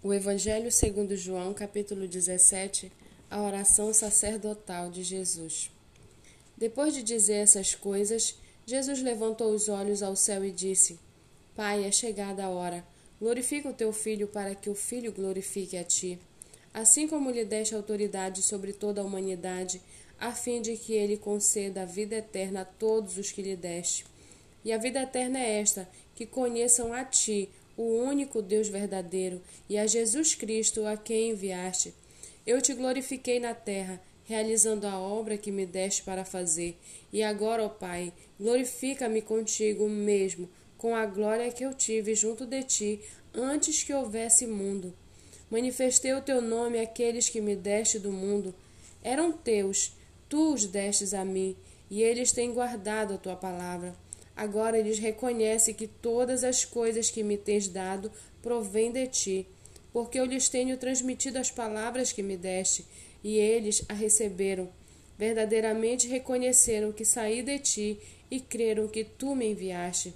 O 0.00 0.14
Evangelho 0.14 0.70
segundo 0.70 1.16
João, 1.16 1.52
capítulo 1.52 2.06
17, 2.06 2.92
a 3.28 3.42
oração 3.42 3.92
sacerdotal 3.92 4.90
de 4.90 5.02
Jesus. 5.02 5.72
Depois 6.56 6.94
de 6.94 7.02
dizer 7.02 7.38
essas 7.38 7.74
coisas, 7.74 8.36
Jesus 8.64 9.02
levantou 9.02 9.52
os 9.52 9.68
olhos 9.68 10.00
ao 10.00 10.14
céu 10.14 10.44
e 10.44 10.52
disse: 10.52 11.00
Pai, 11.56 11.84
é 11.84 11.90
chegada 11.90 12.44
a 12.44 12.48
hora. 12.48 12.84
Glorifica 13.20 13.70
o 13.70 13.74
teu 13.74 13.92
filho 13.92 14.28
para 14.28 14.54
que 14.54 14.70
o 14.70 14.74
filho 14.74 15.10
glorifique 15.10 15.76
a 15.76 15.82
ti. 15.82 16.16
Assim 16.72 17.08
como 17.08 17.32
lhe 17.32 17.44
deste 17.44 17.74
autoridade 17.74 18.40
sobre 18.40 18.72
toda 18.72 19.00
a 19.00 19.04
humanidade, 19.04 19.82
a 20.16 20.30
fim 20.30 20.62
de 20.62 20.76
que 20.76 20.92
ele 20.92 21.16
conceda 21.16 21.82
a 21.82 21.86
vida 21.86 22.14
eterna 22.14 22.60
a 22.60 22.64
todos 22.64 23.18
os 23.18 23.32
que 23.32 23.42
lhe 23.42 23.56
deste. 23.56 24.06
E 24.64 24.72
a 24.72 24.78
vida 24.78 25.02
eterna 25.02 25.40
é 25.40 25.58
esta: 25.58 25.88
que 26.14 26.24
conheçam 26.24 26.92
a 26.92 27.04
ti, 27.04 27.50
o 27.78 27.84
único 27.84 28.42
Deus 28.42 28.66
verdadeiro, 28.68 29.40
e 29.68 29.78
a 29.78 29.86
Jesus 29.86 30.34
Cristo, 30.34 30.84
a 30.84 30.96
quem 30.96 31.30
enviaste. 31.30 31.94
Eu 32.44 32.60
te 32.60 32.74
glorifiquei 32.74 33.38
na 33.38 33.54
terra, 33.54 34.02
realizando 34.24 34.84
a 34.84 34.98
obra 34.98 35.38
que 35.38 35.52
me 35.52 35.64
deste 35.64 36.02
para 36.02 36.24
fazer. 36.24 36.76
E 37.12 37.22
agora, 37.22 37.62
ó 37.62 37.68
Pai, 37.68 38.12
glorifica-me 38.38 39.22
contigo 39.22 39.88
mesmo, 39.88 40.50
com 40.76 40.92
a 40.94 41.06
glória 41.06 41.52
que 41.52 41.64
eu 41.64 41.72
tive 41.72 42.16
junto 42.16 42.44
de 42.44 42.64
ti 42.64 43.00
antes 43.32 43.84
que 43.84 43.94
houvesse 43.94 44.44
mundo. 44.44 44.92
Manifestei 45.48 46.12
o 46.14 46.20
teu 46.20 46.42
nome 46.42 46.80
àqueles 46.80 47.28
que 47.28 47.40
me 47.40 47.54
deste 47.54 47.98
do 48.00 48.10
mundo. 48.10 48.52
Eram 49.04 49.30
teus, 49.30 49.92
tu 50.28 50.52
os 50.52 50.66
destes 50.66 51.14
a 51.14 51.24
mim, 51.24 51.56
e 51.88 52.02
eles 52.02 52.32
têm 52.32 52.52
guardado 52.52 53.14
a 53.14 53.18
tua 53.18 53.36
palavra. 53.36 53.94
Agora 54.38 54.78
eles 54.78 55.00
reconhecem 55.00 55.74
que 55.74 55.88
todas 55.88 56.44
as 56.44 56.64
coisas 56.64 57.10
que 57.10 57.24
me 57.24 57.36
tens 57.36 57.66
dado 57.66 58.08
provêm 58.40 58.92
de 58.92 59.04
ti, 59.08 59.46
porque 59.92 60.20
eu 60.20 60.24
lhes 60.24 60.48
tenho 60.48 60.76
transmitido 60.76 61.38
as 61.38 61.50
palavras 61.50 62.12
que 62.12 62.22
me 62.22 62.36
deste, 62.36 62.86
e 63.24 63.36
eles 63.36 63.84
a 63.88 63.94
receberam. 63.94 64.68
Verdadeiramente 65.18 66.06
reconheceram 66.06 66.92
que 66.92 67.04
saí 67.04 67.42
de 67.42 67.58
ti 67.58 67.98
e 68.30 68.38
creram 68.38 68.86
que 68.86 69.02
tu 69.02 69.34
me 69.34 69.50
enviaste. 69.50 70.14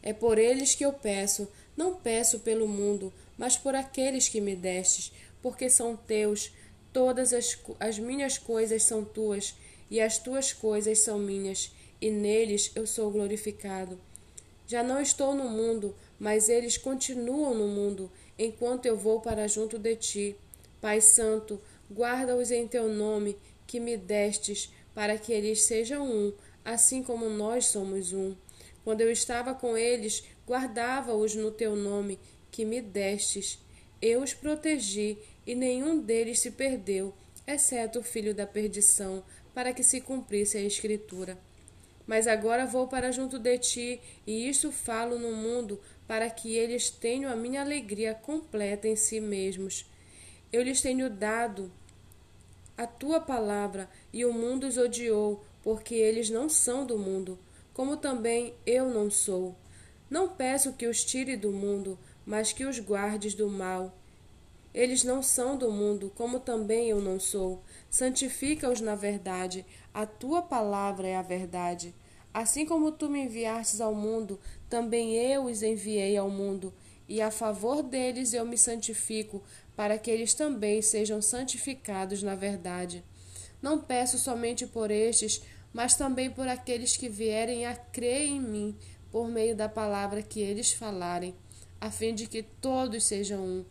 É 0.00 0.12
por 0.12 0.38
eles 0.38 0.76
que 0.76 0.84
eu 0.84 0.92
peço, 0.92 1.48
não 1.76 1.96
peço 1.96 2.38
pelo 2.38 2.68
mundo, 2.68 3.12
mas 3.36 3.56
por 3.56 3.74
aqueles 3.74 4.28
que 4.28 4.40
me 4.40 4.54
destes, 4.54 5.12
porque 5.42 5.68
são 5.68 5.96
teus. 5.96 6.52
Todas 6.92 7.32
as, 7.32 7.58
as 7.80 7.98
minhas 7.98 8.38
coisas 8.38 8.84
são 8.84 9.04
tuas, 9.04 9.56
e 9.90 10.00
as 10.00 10.18
tuas 10.18 10.52
coisas 10.52 11.00
são 11.00 11.18
minhas 11.18 11.72
e 12.02 12.10
neles 12.10 12.72
eu 12.74 12.84
sou 12.84 13.12
glorificado. 13.12 13.96
Já 14.66 14.82
não 14.82 15.00
estou 15.00 15.36
no 15.36 15.48
mundo, 15.48 15.94
mas 16.18 16.48
eles 16.48 16.76
continuam 16.76 17.54
no 17.54 17.68
mundo, 17.68 18.10
enquanto 18.36 18.86
eu 18.86 18.96
vou 18.96 19.20
para 19.20 19.46
junto 19.46 19.78
de 19.78 19.94
ti. 19.94 20.36
Pai 20.80 21.00
Santo, 21.00 21.60
guarda-os 21.90 22.50
em 22.50 22.66
teu 22.66 22.88
nome, 22.88 23.38
que 23.68 23.78
me 23.78 23.96
destes, 23.96 24.72
para 24.92 25.16
que 25.16 25.32
eles 25.32 25.62
sejam 25.62 26.04
um, 26.04 26.32
assim 26.64 27.04
como 27.04 27.30
nós 27.30 27.66
somos 27.66 28.12
um. 28.12 28.34
Quando 28.82 29.02
eu 29.02 29.12
estava 29.12 29.54
com 29.54 29.76
eles, 29.76 30.24
guardava-os 30.44 31.36
no 31.36 31.52
teu 31.52 31.76
nome, 31.76 32.18
que 32.50 32.64
me 32.64 32.80
destes. 32.80 33.60
Eu 34.00 34.24
os 34.24 34.34
protegi, 34.34 35.16
e 35.46 35.54
nenhum 35.54 36.00
deles 36.00 36.40
se 36.40 36.50
perdeu, 36.50 37.14
exceto 37.46 38.00
o 38.00 38.02
filho 38.02 38.34
da 38.34 38.44
perdição, 38.44 39.22
para 39.54 39.72
que 39.72 39.84
se 39.84 40.00
cumprisse 40.00 40.56
a 40.56 40.62
Escritura. 40.62 41.38
Mas 42.06 42.26
agora 42.26 42.66
vou 42.66 42.88
para 42.88 43.12
junto 43.12 43.38
de 43.38 43.58
ti, 43.58 44.00
e 44.26 44.48
isto 44.48 44.72
falo 44.72 45.18
no 45.18 45.32
mundo, 45.32 45.80
para 46.06 46.28
que 46.28 46.54
eles 46.54 46.90
tenham 46.90 47.30
a 47.30 47.36
minha 47.36 47.60
alegria 47.60 48.14
completa 48.14 48.88
em 48.88 48.96
si 48.96 49.20
mesmos. 49.20 49.86
Eu 50.52 50.62
lhes 50.62 50.82
tenho 50.82 51.08
dado 51.08 51.72
a 52.76 52.86
tua 52.86 53.20
palavra, 53.20 53.88
e 54.12 54.24
o 54.24 54.32
mundo 54.32 54.66
os 54.66 54.76
odiou, 54.76 55.44
porque 55.62 55.94
eles 55.94 56.28
não 56.28 56.48
são 56.48 56.84
do 56.84 56.98
mundo, 56.98 57.38
como 57.72 57.96
também 57.96 58.54
eu 58.66 58.90
não 58.90 59.10
sou. 59.10 59.54
Não 60.10 60.28
peço 60.28 60.72
que 60.72 60.86
os 60.86 61.04
tire 61.04 61.36
do 61.36 61.52
mundo, 61.52 61.98
mas 62.26 62.52
que 62.52 62.64
os 62.64 62.78
guardes 62.78 63.34
do 63.34 63.48
mal. 63.48 63.96
Eles 64.74 65.04
não 65.04 65.22
são 65.22 65.56
do 65.56 65.70
mundo, 65.70 66.10
como 66.14 66.40
também 66.40 66.88
eu 66.88 67.00
não 67.00 67.20
sou. 67.20 67.62
Santifica-os 67.90 68.80
na 68.80 68.94
verdade. 68.94 69.66
A 69.92 70.06
tua 70.06 70.40
palavra 70.40 71.06
é 71.06 71.16
a 71.16 71.22
verdade. 71.22 71.94
Assim 72.32 72.64
como 72.64 72.90
tu 72.90 73.10
me 73.10 73.24
enviastes 73.24 73.80
ao 73.80 73.94
mundo, 73.94 74.40
também 74.70 75.14
eu 75.14 75.44
os 75.44 75.62
enviei 75.62 76.16
ao 76.16 76.30
mundo. 76.30 76.72
E 77.06 77.20
a 77.20 77.30
favor 77.30 77.82
deles 77.82 78.32
eu 78.32 78.46
me 78.46 78.56
santifico, 78.56 79.42
para 79.76 79.98
que 79.98 80.10
eles 80.10 80.32
também 80.32 80.80
sejam 80.80 81.20
santificados 81.20 82.22
na 82.22 82.34
verdade. 82.34 83.04
Não 83.60 83.78
peço 83.78 84.18
somente 84.18 84.66
por 84.66 84.90
estes, 84.90 85.42
mas 85.72 85.94
também 85.94 86.30
por 86.30 86.48
aqueles 86.48 86.96
que 86.96 87.08
vierem 87.08 87.66
a 87.66 87.74
crer 87.74 88.26
em 88.26 88.40
mim, 88.40 88.76
por 89.10 89.28
meio 89.28 89.54
da 89.54 89.68
palavra 89.68 90.22
que 90.22 90.40
eles 90.40 90.72
falarem, 90.72 91.34
a 91.78 91.90
fim 91.90 92.14
de 92.14 92.26
que 92.26 92.42
todos 92.42 93.04
sejam 93.04 93.40
um 93.40 93.64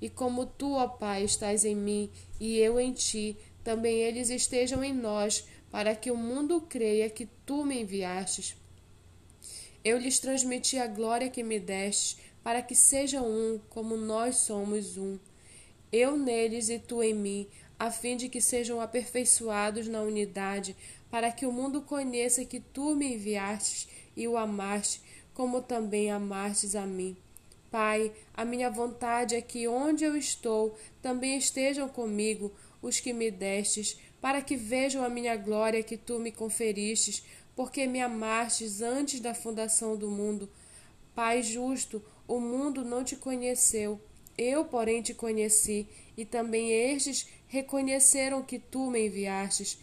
e 0.00 0.08
como 0.08 0.46
tu, 0.46 0.74
ó 0.74 0.86
Pai, 0.88 1.24
estás 1.24 1.64
em 1.64 1.74
mim 1.74 2.10
e 2.38 2.58
eu 2.58 2.78
em 2.78 2.92
ti, 2.92 3.36
também 3.64 3.96
eles 3.96 4.30
estejam 4.30 4.84
em 4.84 4.92
nós, 4.92 5.46
para 5.70 5.94
que 5.94 6.10
o 6.10 6.16
mundo 6.16 6.60
creia 6.60 7.10
que 7.10 7.26
tu 7.44 7.64
me 7.64 7.80
enviastes. 7.80 8.56
Eu 9.84 9.98
lhes 9.98 10.18
transmiti 10.18 10.78
a 10.78 10.86
glória 10.86 11.30
que 11.30 11.42
me 11.42 11.58
deste, 11.58 12.18
para 12.42 12.62
que 12.62 12.74
sejam 12.74 13.26
um, 13.26 13.60
como 13.68 13.96
nós 13.96 14.36
somos 14.36 14.96
um. 14.96 15.18
Eu 15.92 16.16
neles 16.16 16.68
e 16.68 16.78
tu 16.78 17.02
em 17.02 17.14
mim, 17.14 17.48
a 17.78 17.90
fim 17.90 18.16
de 18.16 18.28
que 18.28 18.40
sejam 18.40 18.80
aperfeiçoados 18.80 19.88
na 19.88 20.02
unidade, 20.02 20.76
para 21.10 21.30
que 21.30 21.46
o 21.46 21.52
mundo 21.52 21.82
conheça 21.82 22.44
que 22.44 22.60
tu 22.60 22.94
me 22.94 23.14
enviastes 23.14 23.88
e 24.16 24.26
o 24.26 24.36
amaste, 24.36 25.00
como 25.34 25.60
também 25.60 26.10
amastes 26.10 26.74
a 26.74 26.86
mim. 26.86 27.16
Pai, 27.76 28.10
a 28.32 28.42
minha 28.42 28.70
vontade 28.70 29.34
é 29.34 29.42
que 29.42 29.68
onde 29.68 30.02
eu 30.02 30.16
estou 30.16 30.74
também 31.02 31.36
estejam 31.36 31.86
comigo 31.86 32.50
os 32.80 33.00
que 33.00 33.12
me 33.12 33.30
destes, 33.30 34.00
para 34.18 34.40
que 34.40 34.56
vejam 34.56 35.04
a 35.04 35.10
minha 35.10 35.36
glória 35.36 35.82
que 35.82 35.94
tu 35.94 36.18
me 36.18 36.32
conferistes, 36.32 37.22
porque 37.54 37.86
me 37.86 38.00
amastes 38.00 38.80
antes 38.80 39.20
da 39.20 39.34
fundação 39.34 39.94
do 39.94 40.10
mundo. 40.10 40.48
Pai 41.14 41.42
justo, 41.42 42.02
o 42.26 42.40
mundo 42.40 42.82
não 42.82 43.04
te 43.04 43.14
conheceu, 43.14 44.00
eu, 44.38 44.64
porém, 44.64 45.02
te 45.02 45.12
conheci, 45.12 45.86
e 46.16 46.24
também 46.24 46.72
estes 46.72 47.28
reconheceram 47.46 48.42
que 48.42 48.58
tu 48.58 48.90
me 48.90 49.04
enviastes. 49.04 49.78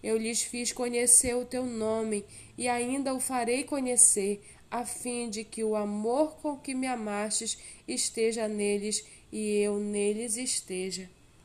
Eu 0.00 0.16
lhes 0.16 0.42
fiz 0.44 0.70
conhecer 0.70 1.34
o 1.34 1.44
teu 1.44 1.66
nome, 1.66 2.24
e 2.56 2.68
ainda 2.68 3.12
o 3.12 3.18
farei 3.18 3.64
conhecer, 3.64 4.40
a 4.72 4.86
fim 4.86 5.28
de 5.28 5.44
que 5.44 5.62
o 5.62 5.76
amor 5.76 6.36
com 6.36 6.56
que 6.56 6.74
me 6.74 6.86
amastes 6.86 7.58
esteja 7.86 8.48
neles 8.48 9.04
e 9.30 9.58
eu 9.58 9.78
neles 9.78 10.38
esteja. 10.38 11.10